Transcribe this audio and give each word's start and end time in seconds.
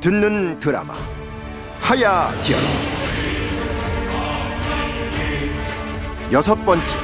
듣는 0.00 0.58
드라마 0.60 0.92
하야 1.80 2.30
디아로 2.42 2.64
여섯 6.32 6.54
번째 6.64 6.94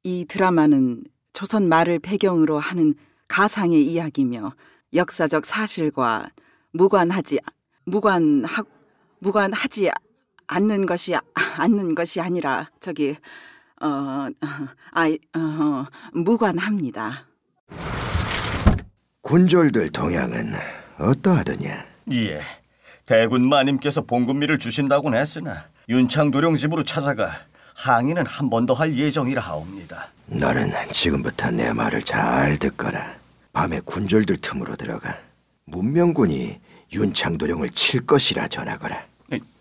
이 0.01 0.25
드라마는 0.27 1.03
조선 1.33 1.69
말을 1.69 1.99
배경으로 1.99 2.57
하는 2.57 2.95
가상의 3.27 3.85
이야기며 3.85 4.55
역사적 4.95 5.45
사실과 5.45 6.31
무관하지 6.71 7.39
무관하 7.85 8.63
무관하지 9.19 9.91
않는 10.51 10.85
것이 10.87 11.13
않는 11.57 11.93
것이 11.95 12.19
아니라 12.19 12.69
저기 12.79 13.15
어, 13.81 14.27
아, 14.91 15.05
어, 15.37 15.85
무관합니다. 16.13 17.25
군졸들 19.21 19.91
동향은 19.91 20.53
어떠하더냐? 20.97 21.85
예. 22.13 22.41
대군 23.05 23.47
마님께서 23.47 24.01
봉급미를 24.01 24.57
주신다곤 24.59 25.15
했으나 25.15 25.65
윤창도령 25.87 26.55
집으로 26.55 26.83
찾아가 26.83 27.31
항의는 27.75 28.25
한 28.25 28.49
번 28.49 28.65
더 28.65 28.73
할 28.73 28.95
예정이라 28.95 29.41
하옵니다. 29.41 30.07
너는 30.27 30.71
지금부터 30.91 31.51
내 31.51 31.71
말을 31.71 32.01
잘 32.03 32.57
듣거라. 32.57 33.15
밤에 33.53 33.79
군졸들 33.85 34.37
틈으로 34.37 34.75
들어가 34.75 35.15
문명군이 35.65 36.59
윤창도령을 36.93 37.69
칠 37.69 38.05
것이라 38.05 38.47
전하거라. 38.47 39.05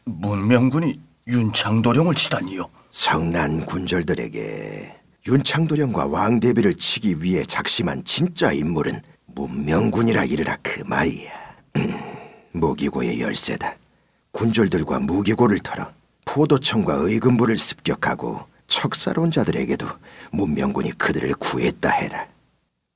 에, 0.09 0.13
문명군이 0.21 0.99
윤창도령을 1.27 2.15
치다니요. 2.15 2.69
성난 2.91 3.67
군졸들에게 3.67 4.95
윤창도령과 5.27 6.07
왕대비를 6.07 6.75
치기 6.77 7.23
위해 7.23 7.45
작심한 7.45 8.03
진짜 8.05 8.51
인물은 8.53 9.03
문명군이라 9.27 10.25
이르라 10.25 10.57
그 10.63 10.83
말이야. 10.87 11.31
무기고의 12.53 13.21
열쇠다. 13.21 13.77
군졸들과 14.33 15.01
무기고를 15.01 15.59
털어 15.61 15.91
포도청과 16.25 16.95
의금부를 16.95 17.57
습격하고 17.59 18.41
척사로운 18.67 19.31
자들에게도 19.31 19.87
문명군이 20.33 20.93
그들을 20.93 21.35
구했다 21.35 21.91
해라. 21.91 22.27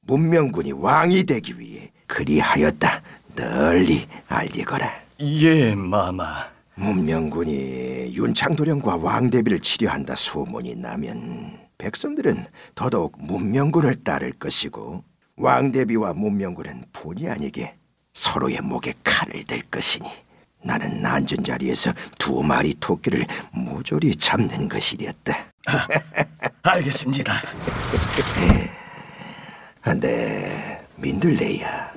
문명군이 0.02 0.72
왕이 0.72 1.24
되기 1.24 1.58
위해 1.58 1.90
그리하였다. 2.06 3.02
널리 3.34 4.06
알리거라. 4.28 4.90
예, 5.20 5.74
마마. 5.74 6.51
문명군이 6.74 8.14
윤창도령과 8.14 8.96
왕대비를 8.96 9.60
치료한다 9.60 10.16
소문이 10.16 10.76
나면 10.76 11.58
백성들은 11.78 12.46
더더욱 12.74 13.16
문명군을 13.18 14.02
따를 14.04 14.32
것이고 14.32 15.04
왕대비와 15.36 16.14
문명군은 16.14 16.84
본의 16.92 17.28
아니게 17.28 17.74
서로의 18.12 18.60
목에 18.60 18.94
칼을 19.04 19.44
댈 19.44 19.62
것이니 19.70 20.08
나는 20.64 21.04
앉은 21.04 21.44
자리에서 21.44 21.92
두 22.18 22.42
마리 22.42 22.74
토끼를 22.78 23.26
모조리 23.52 24.14
잡는 24.14 24.68
것이렸다. 24.68 25.36
알겠습니다. 26.62 27.42
한데 29.80 30.86
민들레야 30.96 31.92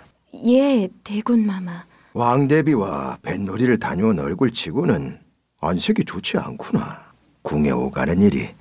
예, 0.47 0.89
대군 1.03 1.45
마마. 1.45 1.85
왕대비와 2.15 3.17
뱃놀이를 3.23 3.77
다녀온 3.77 4.17
얼굴치고는 4.19 5.19
안색이 5.59 6.05
좋지 6.05 6.37
않구나. 6.37 7.11
궁에 7.41 7.71
오가는 7.71 8.17
일이 8.21 8.55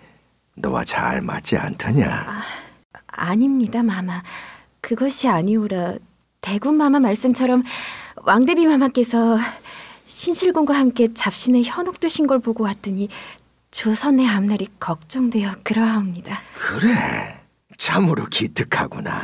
너와 0.57 0.83
잘 0.83 1.23
맞지 1.23 1.57
않더냐? 1.57 2.43
아 3.07 3.35
닙니다, 3.37 3.81
마마. 3.85 4.25
그것이 4.81 5.29
아니오라. 5.29 5.95
대군 6.41 6.75
마마 6.75 6.99
말씀처럼 6.99 7.63
왕대비 8.25 8.67
마마께서 8.67 9.39
신실군과 10.07 10.75
함께 10.75 11.15
잡신에 11.15 11.63
현혹되신 11.63 12.27
걸 12.27 12.41
보고 12.41 12.65
왔더니 12.65 13.09
조선의 13.71 14.27
앞날이 14.27 14.67
걱정되어 14.81 15.53
그러하옵니다. 15.63 16.41
그래, 16.55 17.41
참으로 17.79 18.25
기특하구나. 18.25 19.23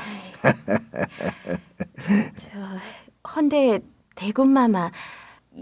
저 2.36 2.48
헌데 3.34 3.80
대군 4.14 4.50
마마 4.50 4.90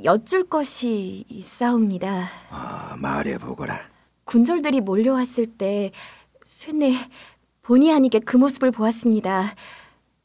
여쭐 0.05 0.45
것이 0.45 1.25
있사옵니다. 1.29 2.29
아, 2.51 2.97
말해보거라. 2.99 3.81
군졸들이 4.25 4.81
몰려왔을 4.81 5.47
때 5.47 5.91
쇠내 6.45 6.95
본의 7.63 7.93
아니게 7.93 8.19
그 8.21 8.37
모습을 8.37 8.71
보았습니다. 8.71 9.55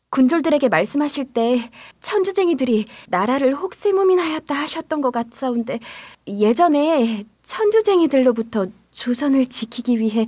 군졸들에게 0.09 0.69
말씀하실 0.69 1.33
때 1.33 1.71
천주쟁이들이 1.99 2.85
나라를 3.07 3.55
혹세무민하였다 3.55 4.53
하셨던 4.53 5.01
것 5.01 5.11
같사온데 5.11 5.79
예전에 6.27 7.23
천주쟁이들로부터 7.41 8.67
조선을 8.91 9.47
지키기 9.47 9.99
위해 9.99 10.27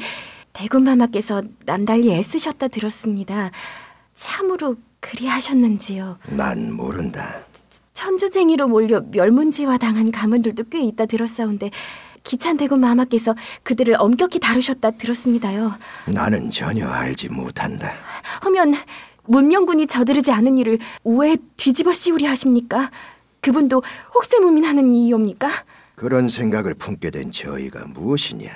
대군마마께서 0.54 1.44
남달리 1.66 2.12
애쓰셨다 2.14 2.70
들었습니다. 2.70 3.52
참으로 4.14 4.76
그리하셨는지요? 5.02 6.18
난 6.30 6.72
모른다. 6.74 7.44
천주쟁이로 7.96 8.68
몰려 8.68 9.02
멸문지화 9.10 9.80
당한 9.80 10.12
가문들도 10.12 10.66
꽤 10.70 10.82
있다 10.82 11.08
들었사온데 11.08 11.72
기찬 12.24 12.58
대군 12.58 12.82
마마께서 12.82 13.34
그들을 13.64 13.96
엄격히 13.98 14.40
다루셨다 14.40 14.92
들었습니다요. 14.92 15.74
나는 16.08 16.52
전혀 16.52 16.88
알지 16.88 17.30
못한다. 17.30 17.94
하면 18.42 18.74
문명군이 19.24 19.88
저지르지 19.88 20.32
않은 20.32 20.58
일을 20.60 20.78
왜 21.04 21.38
뒤집어 21.58 21.94
씌우려 21.94 22.30
하십니까? 22.30 22.92
그분도 23.42 23.82
혹세무민하는 24.14 24.92
이유입니까? 24.92 25.50
그런 25.96 26.28
생각을 26.28 26.74
품게 26.74 27.12
된 27.12 27.32
저희가 27.32 27.86
무엇이냐? 27.86 28.52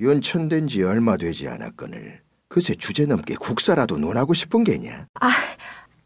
연천된 0.00 0.66
지 0.66 0.82
얼마 0.82 1.16
되지 1.16 1.48
않았거늘 1.48 2.20
그새 2.48 2.74
주제넘게 2.74 3.36
국사라도 3.36 3.98
논하고 3.98 4.34
싶은 4.34 4.64
게냐? 4.64 5.06
아, 5.20 5.30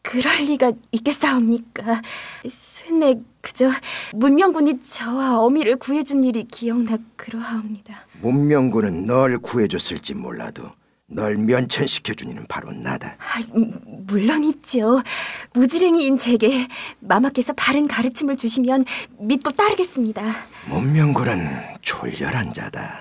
그럴 0.07 0.37
리가 0.37 0.71
있겠사옵니까? 0.93 2.01
쇠내 2.49 3.17
그저 3.41 3.71
문명군이 4.15 4.81
저와 4.83 5.41
어미를 5.41 5.77
구해준 5.77 6.23
일이 6.23 6.45
기억나 6.45 6.97
그러하옵니다. 7.17 8.07
문명군은 8.23 9.05
널 9.07 9.39
구해줬을지 9.39 10.15
몰라도 10.15 10.71
널 11.09 11.37
면천시켜준 11.37 12.31
이는 12.31 12.47
바로 12.49 12.71
나다. 12.71 13.17
아, 13.19 13.41
음, 13.57 13.73
물론이죠. 14.07 15.03
무지랭이인 15.55 16.19
제게 16.19 16.69
마마께서 17.01 17.53
바른 17.55 17.89
가르침을 17.89 18.37
주시면 18.37 18.85
믿고 19.19 19.51
따르겠습니다. 19.53 20.23
문명군은 20.69 21.49
졸렬한 21.83 22.53
자다. 22.53 23.01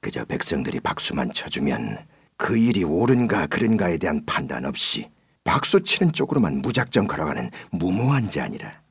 그저 0.00 0.24
백성들이 0.24 0.80
박수만 0.80 1.30
쳐주면 1.30 1.98
그 2.38 2.56
일이 2.56 2.84
옳은가 2.84 3.46
그른가에 3.48 3.98
대한 3.98 4.24
판단 4.24 4.64
없이 4.64 5.08
박수 5.48 5.82
치는 5.82 6.12
쪽으로만 6.12 6.58
무작정 6.58 7.06
걸어가는 7.06 7.50
무모한 7.70 8.28
자니라. 8.28 8.82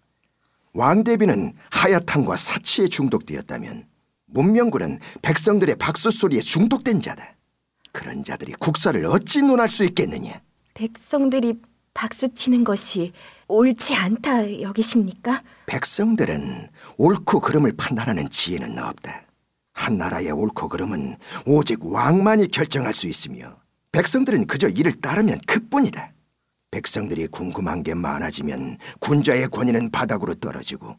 왕대비는 0.73 1.53
하야탕과 1.69 2.35
사치에 2.35 2.87
중독되었다면 2.87 3.85
문명군은 4.25 4.99
백성들의 5.21 5.75
박수 5.75 6.09
소리에 6.09 6.41
중독된 6.41 6.99
자다. 6.99 7.35
그런 7.91 8.23
자들이 8.23 8.53
국사를 8.53 9.05
어찌 9.05 9.43
논할 9.43 9.69
수 9.69 9.83
있겠느냐? 9.83 10.41
백성들이 10.73 11.61
박수 11.93 12.33
치는 12.33 12.63
것이 12.63 13.11
옳지 13.47 13.93
않다 13.93 14.59
여기십니까? 14.61 15.41
백성들은 15.67 16.69
옳고 16.97 17.39
그름을 17.39 17.73
판단하는 17.77 18.27
지혜는 18.31 18.79
없다. 18.79 19.27
한 19.73 19.99
나라의 19.99 20.31
옳고 20.31 20.69
그름은 20.69 21.17
오직 21.45 21.85
왕만이 21.85 22.47
결정할 22.47 22.95
수 22.95 23.07
있으며 23.07 23.55
백성들은 23.91 24.47
그저 24.47 24.67
이를 24.67 24.99
따르면 24.99 25.39
그뿐이다. 25.45 26.16
백성들이 26.71 27.27
궁금한 27.27 27.83
게 27.83 27.93
많아지면 27.93 28.77
군자의 28.99 29.47
권위는 29.49 29.91
바닥으로 29.91 30.35
떨어지고 30.35 30.95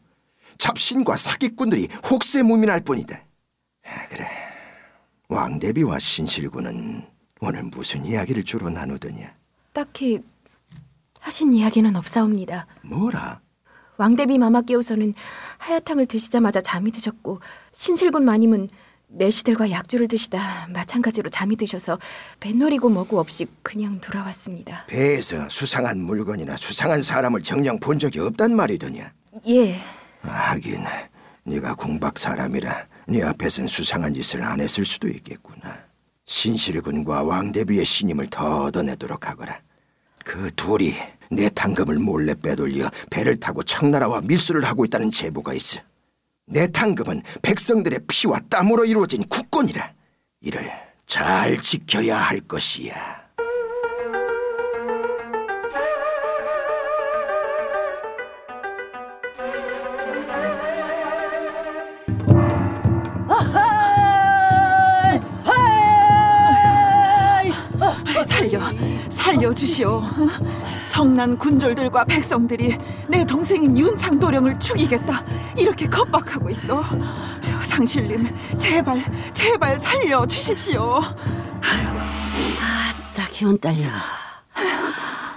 잡신과 0.57 1.15
사기꾼들이 1.15 1.87
혹세무민할 2.09 2.81
뿐이다. 2.81 3.17
아, 3.85 4.07
그래, 4.09 4.27
왕대비와 5.29 5.99
신실군은 5.99 7.05
오늘 7.39 7.63
무슨 7.63 8.05
이야기를 8.05 8.43
주로 8.43 8.69
나누더냐? 8.69 9.33
딱히 9.71 10.21
하신 11.19 11.53
이야기는 11.53 11.95
없사옵니다. 11.95 12.67
뭐라? 12.81 13.39
왕대비 13.97 14.37
마마께서는 14.37 15.13
하야탕을 15.57 16.05
드시자마자 16.05 16.61
잠이 16.61 16.91
드셨고 16.91 17.41
신실군 17.71 18.23
마님은 18.25 18.69
내시들과 19.11 19.71
약주를 19.71 20.07
드시다 20.07 20.67
마찬가지로 20.69 21.29
잠이 21.29 21.55
드셔서 21.55 21.99
뱃놀이고 22.39 22.89
뭐고 22.89 23.19
없이 23.19 23.47
그냥 23.63 23.99
돌아왔습니다. 23.99 24.85
배에서 24.87 25.49
수상한 25.49 25.99
물건이나 25.99 26.55
수상한 26.57 27.01
사람을 27.01 27.41
정녕 27.41 27.79
본 27.79 27.97
적이 27.97 28.19
없단 28.19 28.55
말이더냐? 28.55 29.11
예, 29.47 29.79
하긴 30.21 30.83
네가 31.43 31.75
궁박 31.75 32.19
사람이라 32.19 32.87
네 33.07 33.23
앞에선 33.23 33.67
수상한 33.67 34.13
짓을 34.13 34.43
안 34.43 34.61
했을 34.61 34.85
수도 34.85 35.07
있겠구나. 35.07 35.79
신실군과 36.25 37.23
왕대비의 37.23 37.83
신임을 37.83 38.27
더 38.27 38.65
얻어내도록 38.65 39.27
하거라. 39.27 39.59
그 40.23 40.51
둘이 40.55 40.93
내 41.31 41.49
당금을 41.49 41.97
몰래 41.97 42.35
빼돌려 42.35 42.91
배를 43.09 43.39
타고 43.39 43.63
청나라와 43.63 44.21
밀수를 44.21 44.63
하고 44.63 44.85
있다는 44.85 45.09
제보가 45.09 45.53
있어. 45.53 45.79
내 46.49 46.67
당금은 46.67 47.21
백성들의 47.41 47.99
피와 48.07 48.39
땀으로 48.49 48.85
이루어진 48.85 49.23
국권이라. 49.23 49.93
이를 50.41 50.71
잘 51.05 51.57
지켜야 51.57 52.17
할 52.17 52.39
것이야. 52.41 53.28
살려주시오. 69.39 70.03
성난 70.85 71.37
군졸들과 71.37 72.03
백성들이 72.03 72.77
내 73.07 73.25
동생인 73.25 73.77
윤창도령을 73.77 74.59
죽이겠다 74.59 75.23
이렇게 75.57 75.87
겁박하고 75.87 76.49
있어. 76.49 76.83
상실님, 77.63 78.27
제발, 78.57 79.03
제발 79.33 79.77
살려주십시오. 79.77 81.01
아따 82.61 83.29
기운 83.31 83.57
딸려. 83.59 83.87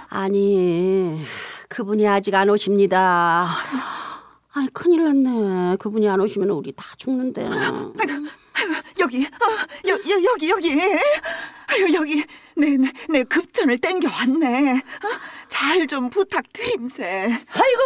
아니 0.09 1.23
그분이 1.69 2.05
아직 2.07 2.35
안 2.35 2.49
오십니다. 2.49 3.47
아이 4.53 4.67
큰일 4.73 5.05
났네. 5.05 5.77
그분이 5.77 6.09
안 6.09 6.19
오시면 6.19 6.49
우리 6.49 6.73
다 6.73 6.83
죽는데. 6.97 7.47
아이고, 7.47 7.93
아이고, 7.97 8.75
여기, 8.99 9.25
어, 9.25 9.87
여, 9.87 9.93
여, 9.93 10.23
여기, 10.23 10.49
여기. 10.49 10.77
아유, 11.67 11.93
여기, 11.93 12.23
내, 12.55 12.77
내, 12.77 12.91
내 13.09 13.23
급전을 13.23 13.77
땡겨왔네. 13.79 14.81
잘좀 15.47 16.09
부탁드림세. 16.09 17.39
아이고 17.53 17.81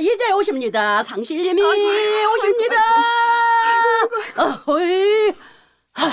이제 0.00 0.32
오십니다. 0.32 1.02
상실님이 1.02 1.62
오십니다. 1.62 2.76
어허이. 4.36 5.32
하. 5.92 6.10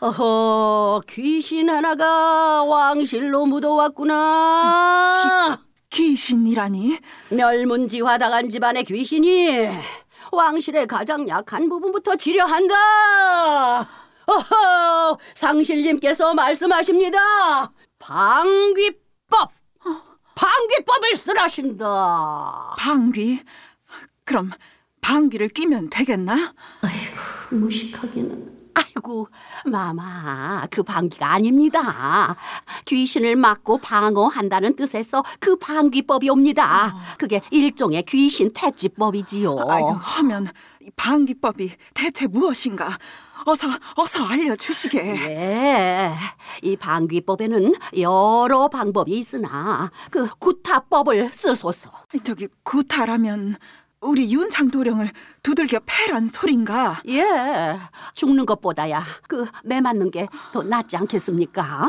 어허 0.00 1.00
귀신 1.08 1.70
하나가 1.70 2.62
왕실로 2.64 3.46
묻어왔구나. 3.46 5.58
귀신이라니? 5.90 6.98
멸문지화 7.30 8.18
당한 8.18 8.48
집안의 8.50 8.84
귀신이 8.84 9.68
왕실의 10.32 10.86
가장 10.88 11.26
약한 11.28 11.68
부분부터 11.68 12.16
치료한다. 12.16 12.74
어허, 14.26 15.18
상실님께서 15.34 16.34
말씀하십니다. 16.34 17.70
방귀법, 17.98 19.50
방귀법을 20.34 21.16
쓰라신다. 21.16 22.74
방귀? 22.78 23.42
그럼 24.24 24.50
방귀를 25.00 25.48
끼면 25.48 25.90
되겠나? 25.90 26.54
무식하기는. 27.50 28.64
아이고, 28.74 29.28
마마, 29.66 30.66
그 30.70 30.82
방귀가 30.82 31.30
아닙니다. 31.32 32.34
귀신을 32.86 33.36
막고 33.36 33.78
방어한다는 33.78 34.74
뜻에서 34.74 35.22
그 35.38 35.56
방귀법이 35.56 36.28
옵니다. 36.30 36.96
그게 37.18 37.40
일종의 37.50 38.04
귀신 38.08 38.50
퇴치법이지요. 38.52 39.56
아이고, 39.68 39.90
하면 39.92 40.48
이 40.80 40.90
방귀법이 40.96 41.70
대체 41.92 42.26
무엇인가? 42.26 42.98
어서, 43.46 43.68
어서 43.96 44.24
알려주시게. 44.24 44.98
예, 44.98 46.12
이 46.62 46.76
방귀법에는 46.76 47.74
여러 47.98 48.68
방법이 48.68 49.12
있으나 49.12 49.90
그 50.10 50.28
구타법을 50.38 51.32
쓰소서. 51.32 51.90
저기 52.22 52.48
구타라면 52.62 53.56
우리 54.04 54.30
윤창도령을 54.32 55.10
두들겨 55.42 55.80
패란 55.86 56.26
소린가? 56.28 57.02
예, 57.08 57.78
죽는 58.14 58.44
것보다야 58.46 59.02
그 59.28 59.46
매 59.64 59.80
맞는 59.80 60.10
게 60.10 60.28
더 60.52 60.62
낫지 60.62 60.96
않겠습니까? 60.96 61.88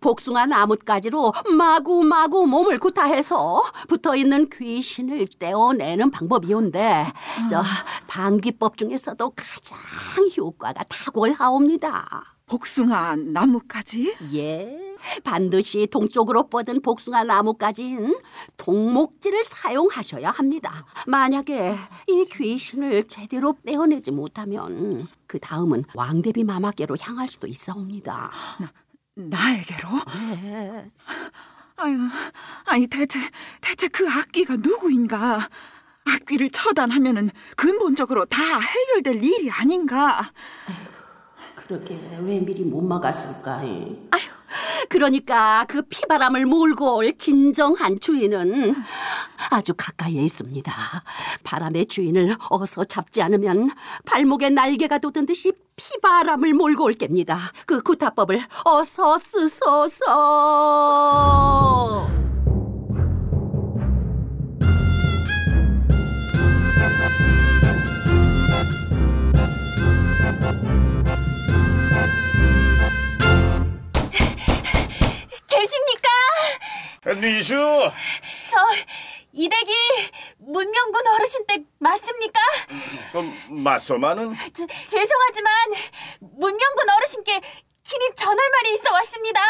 복숭아 0.00 0.46
나뭇가지로 0.46 1.32
마구마구 1.56 2.46
몸을 2.46 2.78
구타해서 2.78 3.62
붙어있는 3.88 4.50
귀신을 4.50 5.26
떼어내는 5.38 6.10
방법이온데 6.10 7.06
저 7.50 7.62
방귀법 8.06 8.76
중에서도 8.76 9.32
가장 9.34 9.78
효과가 10.36 10.84
탁월하옵니다. 10.84 12.35
복숭아 12.46 13.16
나무까지? 13.16 14.16
예, 14.34 14.78
반드시 15.24 15.88
동쪽으로 15.90 16.48
뻗은 16.48 16.80
복숭아 16.80 17.24
나무까지는 17.24 18.16
동목지를 18.56 19.42
사용하셔야 19.42 20.30
합니다. 20.30 20.86
만약에 21.08 21.76
이 22.06 22.24
귀신을 22.30 23.04
제대로 23.08 23.56
떼어내지 23.66 24.12
못하면 24.12 25.08
그 25.26 25.40
다음은 25.40 25.84
왕대비 25.94 26.44
마마께로 26.44 26.96
향할 27.00 27.28
수도 27.28 27.48
있사옵니다. 27.48 28.30
나에게로? 29.16 29.88
예. 30.44 30.90
아유, 31.78 31.98
아니 32.64 32.86
대체 32.86 33.18
대체 33.60 33.88
그 33.88 34.08
악귀가 34.08 34.58
누구인가? 34.58 35.48
악귀를 36.04 36.50
처단하면은 36.50 37.30
근본적으로 37.56 38.24
다 38.26 38.60
해결될 38.60 39.24
일이 39.24 39.50
아닌가? 39.50 40.30
그러게 41.66 41.98
왜 42.20 42.38
미리 42.38 42.62
못 42.62 42.80
막았을까? 42.80 43.58
아유, 43.58 44.22
그러니까 44.88 45.64
그 45.68 45.82
피바람을 45.82 46.46
몰고 46.46 46.96
올 46.98 47.18
진정한 47.18 47.98
주인은 47.98 48.76
아주 49.50 49.74
가까이에 49.76 50.22
있습니다. 50.22 50.72
바람의 51.42 51.86
주인을 51.86 52.36
어서 52.50 52.84
잡지 52.84 53.20
않으면 53.22 53.70
발목에 54.04 54.50
날개가 54.50 54.98
돋은 54.98 55.26
듯이 55.26 55.52
피바람을 55.74 56.54
몰고 56.54 56.84
올 56.84 56.92
겁니다. 56.94 57.38
그 57.66 57.82
구타법을 57.82 58.40
어서 58.64 59.18
쓰소서. 59.18 60.06
미수, 77.14 77.54
저 78.50 78.58
이댁이 79.32 79.72
문명군 80.38 81.06
어르신 81.06 81.46
댁 81.46 81.62
맞습니까? 81.78 82.40
그럼 83.12 83.32
맞소마는 83.48 84.34
저, 84.54 84.66
죄송하지만 84.66 85.52
문명군 86.20 86.90
어르신께 86.96 87.40
긴히 87.84 88.10
전할 88.16 88.36
말이 88.50 88.74
있어 88.74 88.92
왔습니다. 88.92 89.40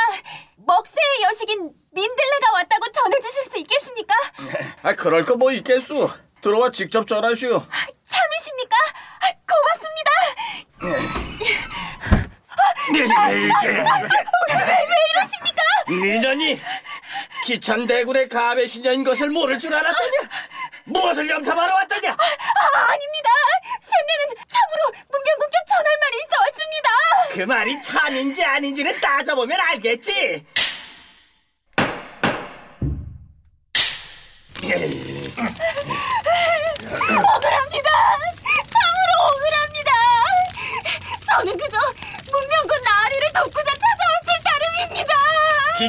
먹새의 0.57 1.23
여식인 1.23 1.71
민들레가 1.93 2.53
왔다고 2.53 2.93
전해주실 2.93 3.45
수 3.47 3.57
있겠습니까? 3.59 4.15
아 4.83 4.93
그럴 4.93 5.25
거 5.25 5.35
뭐 5.37 5.51
있겠소. 5.53 6.11
들어와 6.43 6.71
직접 6.71 7.07
전하시오. 7.07 7.49
참이십니까? 7.49 8.77
아, 9.21 9.31
고맙습니다. 9.49 10.11
왜 12.93 13.05
이러십니까? 15.13 15.63
니년이 15.89 16.61
기찬 17.47 17.87
대군의 17.87 18.29
가베 18.29 18.67
신녀인 18.67 19.05
것을 19.05 19.31
모를 19.31 19.57
줄 19.57 19.73
알았더냐? 19.73 20.29
무엇을 20.87 21.31
염탐하러 21.31 21.75
왔더냐? 21.75 22.11
아, 22.11 22.17
아닙니다. 22.17 23.31
샘내는 23.83 24.35
참으로 24.49 24.91
문명군께 25.09 25.57
전할 25.69 25.87
말이 26.00 26.17
있어 26.19 26.37
왔습니다. 26.43 26.91
그 27.31 27.41
말이 27.43 27.81
참인지 27.83 28.45
아닌지는 28.45 29.00
따져보면 29.00 29.61
알겠지. 29.61 30.45
억울 34.65 35.06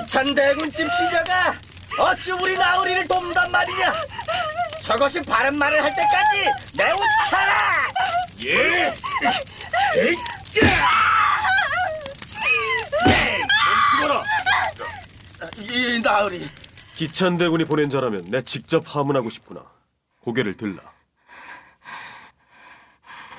기찬대군집 0.01 0.87
시녀가 0.91 1.55
어찌 1.99 2.31
우리 2.31 2.55
나으리를 2.55 3.07
돕단 3.07 3.51
말이냐? 3.51 3.93
저것이 4.83 5.21
바른 5.23 5.57
말을 5.57 5.83
할 5.83 5.95
때까지 5.95 6.77
매우 6.77 6.97
차라. 7.29 7.87
예? 8.45 8.93
에이, 9.95 10.15
멈추거라. 13.97 14.23
이 15.57 15.99
나으리 16.03 16.47
기찬 16.95 17.37
대군이 17.37 17.65
보낸 17.65 17.89
자라면 17.89 18.25
내 18.29 18.43
직접 18.43 18.83
하문하고 18.87 19.29
싶구나. 19.29 19.63
고개를 20.21 20.57
들라. 20.57 20.81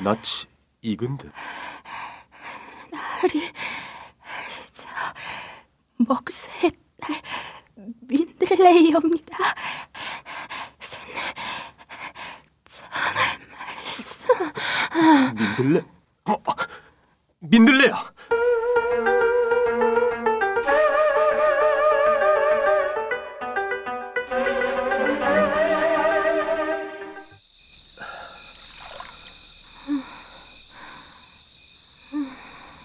낯이 0.01 0.47
익은 0.83 1.19
듯. 1.19 1.33
나으리 2.91 3.53
저 3.53 3.88
먹새의 6.09 6.73
딸 7.01 7.23
민들레이옵니다. 8.01 9.37
전할 12.65 13.39
말 13.51 13.77
있어. 13.87 14.35
민들레? 15.35 15.85
어, 16.25 16.33
어, 16.33 16.55
민들레야. 17.41 18.13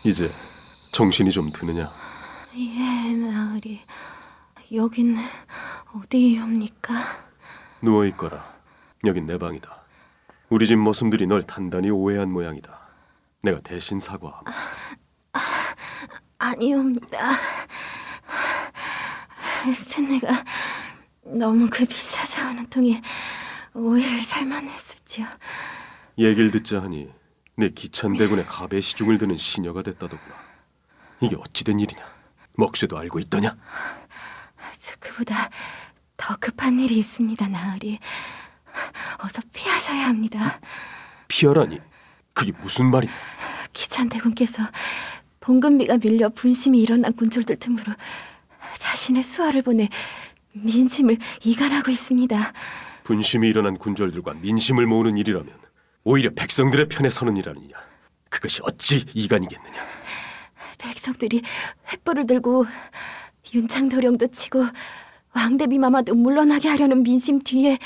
이제 0.06 0.30
정신이 0.92 1.32
좀 1.32 1.50
드느냐? 1.50 1.90
예, 2.56 3.16
나으리 3.16 3.82
여긴 4.74 5.18
어디입니까? 5.96 6.94
누워 7.82 8.06
있거라. 8.08 8.54
여긴 9.06 9.26
내 9.26 9.38
방이다. 9.38 9.82
우리 10.50 10.68
집 10.68 10.76
모습들이 10.78 11.26
널 11.26 11.42
단단히 11.44 11.90
오해한 11.90 12.32
모양이다. 12.32 12.80
내가 13.42 13.60
대신 13.62 14.00
사과함. 14.00 14.44
아니옵니다. 16.38 17.32
샌내가 19.76 20.44
너무 21.24 21.68
급히 21.70 21.96
찾아오는 21.96 22.68
통에 22.68 23.02
오해를 23.74 24.22
살만했었지요. 24.22 25.26
얘기를 26.20 26.52
듣자 26.52 26.84
하니 26.84 27.10
내 27.56 27.70
기찬대군의 27.70 28.46
가베 28.46 28.80
시중을 28.82 29.18
드는 29.18 29.38
시녀가 29.38 29.82
됐다더구나. 29.82 30.36
이게 31.22 31.36
어찌된 31.36 31.80
일이냐? 31.80 32.14
먹쇠도 32.58 32.98
알고 32.98 33.20
있더냐? 33.20 33.56
저 34.78 34.96
그보다 35.00 35.50
더 36.18 36.36
급한 36.38 36.80
일이 36.80 36.98
있습니다, 37.00 37.48
나으리. 37.48 38.00
어서 39.20 39.42
피하셔야 39.54 40.08
합니다. 40.08 40.60
피하라니 41.28 41.80
그게 42.34 42.52
무슨 42.62 42.88
말이냐? 42.90 43.14
기찬 43.72 44.10
대군께서 44.10 44.64
봉급비가 45.40 45.98
밀려 45.98 46.30
분심이 46.30 46.82
일어난 46.82 47.14
군졸들 47.14 47.58
틈으로 47.58 47.94
자신의 48.78 49.24
수하를 49.24 49.62
보내 49.62 49.90
민심을 50.54 51.18
이간하고 51.44 51.92
있습니다. 51.92 52.54
분심이 53.04 53.50
일어난 53.50 53.76
군졸들과 53.76 54.36
민심을 54.36 54.86
모으는 54.86 55.18
일이라면 55.18 55.50
오히려 56.04 56.32
백성들의 56.36 56.88
편에 56.88 57.10
서는 57.10 57.38
일아니냐? 57.38 57.76
그것이 58.30 58.62
어찌 58.64 59.06
이간이겠느냐? 59.14 59.86
백성들이 60.84 61.42
횃불을 61.90 62.28
들고 62.28 62.66
윤창도령도 63.54 64.28
치고 64.28 64.66
왕대비 65.34 65.80
마마도 65.80 66.14
물러나게 66.16 66.70
하려는 66.70 67.04
민심 67.04 67.40
뒤에 67.42 67.80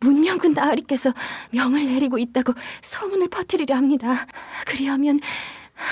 문명군 0.00 0.52
나으리께서 0.52 1.12
명을 1.50 1.86
내리고 1.86 2.18
있다고 2.18 2.54
소문을 2.82 3.28
퍼뜨리려 3.28 3.76
합니다. 3.76 4.26
그리하면 4.66 5.20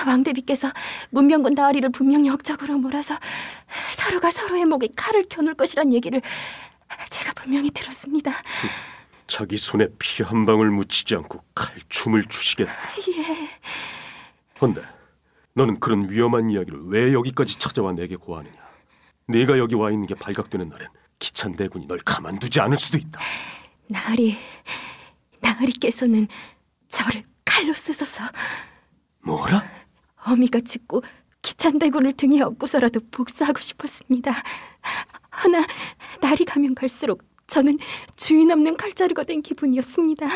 왕대비께서 0.07 0.71
문명군 1.11 1.55
나으리를 1.55 1.90
분명히 1.90 2.29
억적으로 2.29 2.79
몰아서 2.79 3.17
서로가 3.97 4.31
서로의 4.31 4.64
목에 4.67 4.88
칼을 4.97 5.25
겨눌 5.29 5.55
것이란 5.55 5.93
얘기를 5.93 6.21
제가 7.09 7.33
분명히 7.35 7.71
들었습니다. 7.71 8.33
자기 9.26 9.57
손에 9.57 9.87
피 9.99 10.23
한 10.25 10.45
방울 10.45 10.71
묻히지 10.71 11.14
않고 11.14 11.40
칼춤을 11.55 12.25
추시겠다. 12.25 12.73
예, 13.17 13.49
헌데 14.61 14.83
너는 15.61 15.79
그런 15.79 16.09
위험한 16.11 16.49
이야기를 16.49 16.87
왜 16.87 17.12
여기까지 17.12 17.59
찾아와 17.59 17.93
내게 17.93 18.17
고하느냐? 18.17 18.55
네가 19.29 19.59
여기 19.59 19.75
와 19.75 19.90
있는 19.90 20.07
게 20.07 20.14
발각되는 20.14 20.71
날엔 20.71 20.88
기찬 21.19 21.52
대군이 21.52 21.87
널 21.87 21.99
가만두지 21.99 22.61
않을 22.61 22.79
수도 22.79 22.97
있다. 22.97 23.21
나으리, 23.87 24.37
나으리께서는 25.40 26.29
저를 26.88 27.25
칼로 27.45 27.75
쓰소서 27.75 28.25
뭐라? 29.23 29.62
어미가 30.25 30.61
죽고 30.61 31.02
기찬 31.43 31.79
대군을 31.79 32.12
등에 32.12 32.40
업고서라도 32.40 33.00
복수하고 33.11 33.61
싶었습니다. 33.61 34.33
허나 35.45 35.67
날이 36.23 36.47
가면 36.47 36.75
갈수록 36.75 37.23
저는 37.49 37.79
주인 38.17 38.50
없는 38.50 38.79
칼자루가 38.79 39.25
된 39.25 39.43
기분이었습니다. 39.43 40.26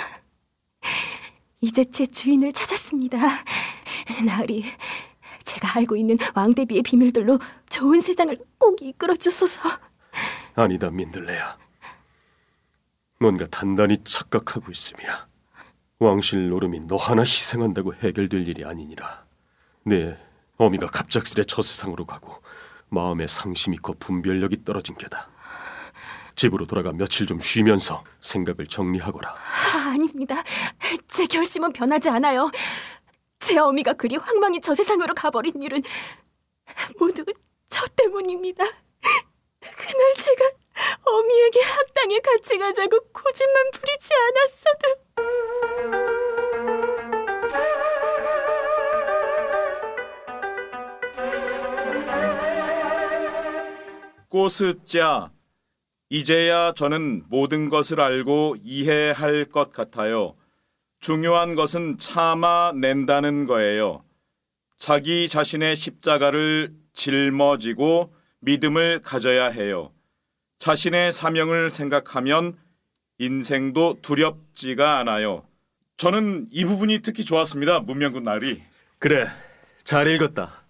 이제 1.63 1.83
제 1.85 2.05
주인을 2.05 2.53
찾았습니다. 2.53 3.19
나으리, 4.25 4.65
제가 5.45 5.79
알고 5.79 5.97
있는 5.97 6.17
왕대비의 6.35 6.83
비밀들로 6.83 7.39
좋은 7.69 8.01
세상을 8.01 8.37
꼭 8.59 8.81
이끌어 8.83 9.15
주소서. 9.15 9.61
아니다 10.55 10.91
민들레야. 10.91 11.57
뭔가 13.21 13.47
단단히 13.47 13.97
착각하고 14.05 14.71
있음이야. 14.71 15.27
왕실 15.99 16.49
노름이 16.49 16.81
너 16.87 16.97
하나 16.97 17.23
희생한다고 17.23 17.95
해결될 17.95 18.49
일이 18.49 18.65
아니니라. 18.65 19.25
네 19.85 20.19
어미가 20.57 20.89
갑작스레 20.89 21.45
저 21.47 21.63
세상으로 21.63 22.05
가고 22.05 22.43
마음의 22.89 23.29
상심이 23.29 23.79
커 23.79 23.95
분별력이 23.99 24.65
떨어진 24.65 24.95
게다. 24.97 25.29
집으로 26.37 26.67
돌아가 26.67 26.93
며칠 26.93 27.27
좀 27.27 27.39
쉬면서 27.41 28.03
생각을 28.21 28.67
정리하거라. 28.67 29.31
아, 29.31 29.91
아닙니다. 29.91 30.43
제 31.07 31.27
결심은 31.27 31.73
변하지 31.73 32.09
않아요. 32.11 32.51
제 33.45 33.59
어미가 33.59 33.93
그리 33.93 34.17
황망히 34.17 34.61
저 34.61 34.75
세상으로 34.75 35.15
가버린 35.15 35.61
일은 35.61 35.83
모두 36.99 37.25
저 37.69 37.87
때문입니다. 37.95 38.65
그날 39.61 40.15
제가 40.17 40.51
어미에게 41.05 41.61
학당에 41.61 42.19
같이 42.21 42.57
가자고 42.59 42.99
고집만 43.13 43.71
부리지 43.73 44.11
않았어도 44.15 45.05
꼬스자, 54.29 55.31
이제야 56.09 56.73
저는 56.73 57.25
모든 57.29 57.69
것을 57.69 58.01
알고 58.01 58.57
이해할 58.65 59.45
것 59.45 59.71
같아요. 59.71 60.35
중요한 61.05 61.55
것은 61.55 61.99
참아낸다는 61.99 63.45
거예요. 63.45 64.03
자기 64.79 65.29
자신의 65.29 65.77
십자가를 65.77 66.73
짊어지고 66.95 68.15
믿음을 68.41 69.03
가져야 69.03 69.49
해요. 69.49 69.93
자신의 70.59 71.13
사명을 71.13 71.69
생각하면 71.69 72.57
인생도 73.19 73.99
두렵지가 74.01 74.97
않아요. 75.01 75.43
저는 75.99 76.47
이 76.51 76.65
부분이 76.65 77.01
특히 77.03 77.23
좋았습니다. 77.23 77.81
문명군 77.81 78.23
나리. 78.23 78.63
그래, 78.99 79.27
잘 79.85 80.07
읽었다. 80.07 80.65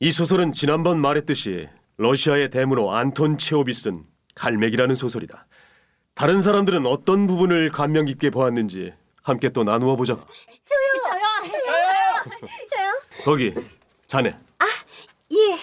이 0.00 0.10
소설은 0.10 0.52
지난번 0.52 1.00
말했듯이 1.00 1.66
러시아의 1.96 2.50
대문호 2.50 2.94
안톤 2.94 3.38
체오비 3.38 3.72
쓴 3.72 4.04
갈매기라는 4.34 4.94
소설이다. 4.96 5.44
다른 6.12 6.42
사람들은 6.42 6.84
어떤 6.84 7.26
부분을 7.26 7.70
감명 7.70 8.04
깊게 8.04 8.28
보았는지 8.28 8.92
함께 9.28 9.50
또 9.50 9.64
나누어 9.64 9.96
보자. 9.96 10.14
저요. 10.14 11.02
저요. 11.04 11.50
저요. 11.50 12.40
저요. 12.68 12.92
거기, 13.24 13.54
자네. 14.06 14.36
예, 15.30 15.58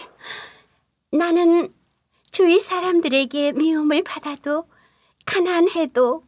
나는 1.18 1.74
주위 2.32 2.60
사람들에게 2.60 3.54
미움을 3.54 4.04
받아도 4.04 4.70
가난해도 5.26 6.24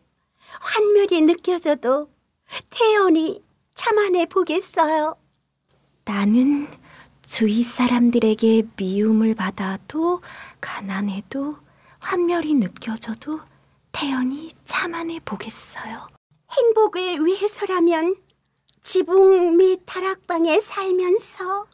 환멸이 0.60 1.22
느껴져도 1.22 2.10
태연히 2.70 3.44
참아내 3.76 4.26
보겠어요. 4.26 5.16
나는 6.06 6.68
주위 7.22 7.64
사람들에게 7.64 8.64
미움을 8.76 9.36
받아도 9.36 10.22
가난해도 10.62 11.58
환멸이 12.00 12.56
느껴져도 12.56 13.42
태연히 13.92 14.52
참아내 14.66 15.20
보겠어요. 15.26 16.17
행복을 16.58 17.26
위해서라면 17.26 18.16
지붕 18.82 19.58
및 19.58 19.82
다락방에 19.86 20.60
살면서 20.60 21.68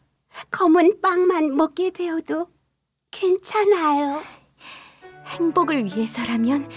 검은 0.51 0.99
빵만 1.01 1.55
먹게 1.55 1.91
되어도 1.91 2.47
괜찮아요. 3.11 4.21
행복을 5.27 5.85
위해서라면 5.85 6.69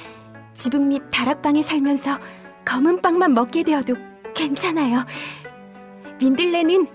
지붕 0.54 0.88
밑 0.88 1.02
다락방에 1.10 1.62
살면서 1.62 2.18
검은 2.64 3.02
빵만 3.02 3.34
먹게 3.34 3.62
되어도 3.64 3.94
괜찮아요. 4.34 5.04
민들레는 6.20 6.86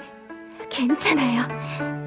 괜찮아요. 0.70 2.00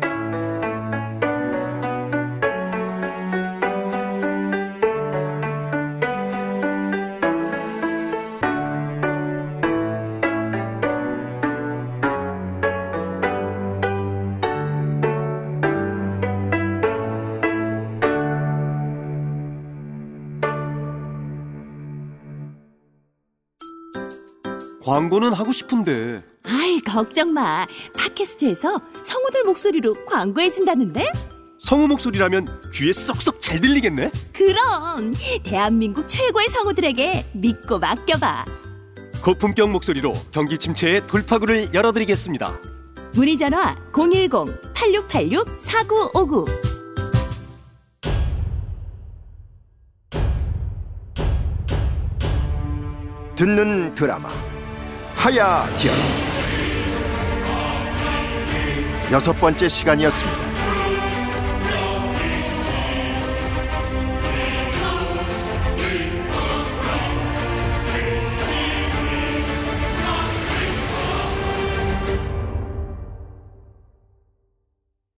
광고는 24.95 25.33
하고 25.33 25.51
싶은데 25.51 26.23
아이 26.47 26.81
걱정 26.81 27.33
마. 27.33 27.67
팟캐스트에서 27.99 28.81
성우들 29.03 29.43
목소리로 29.43 29.93
광고해 30.07 30.51
준다는데? 30.51 31.11
성우 31.59 31.89
목소리라면 31.89 32.47
귀에 32.73 32.93
쏙쏙 32.93 33.43
잘 33.43 33.61
들리겠네. 33.61 34.13
그럼 34.33 35.13
대한민국 35.43 36.07
최고의 36.07 36.49
성우들에게 36.49 37.31
믿고 37.33 37.81
맡겨봐. 37.81 38.45
고품격 39.25 39.73
목소리로 39.73 40.13
경기 40.31 40.57
침체의 40.57 41.09
돌파구를 41.09 41.75
열어드리겠습니다. 41.75 42.61
문의 43.17 43.37
전화 43.37 43.75
010-8686-4959 43.91 46.47
듣는 53.35 53.93
드라마 53.97 54.29
하야 55.25 55.67
디아라 55.79 55.99
여섯 59.11 59.33
번째 59.33 59.67
시간이었습니다. 59.71 60.54